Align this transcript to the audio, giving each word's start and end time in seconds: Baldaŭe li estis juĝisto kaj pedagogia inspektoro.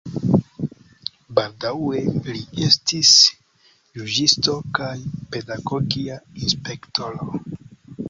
Baldaŭe 1.39 1.99
li 2.31 2.41
estis 2.69 3.13
juĝisto 4.01 4.59
kaj 4.81 4.91
pedagogia 5.37 6.21
inspektoro. 6.45 7.35